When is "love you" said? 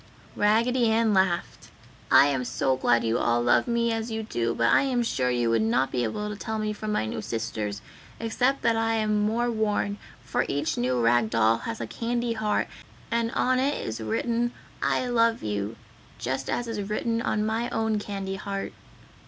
15.09-15.75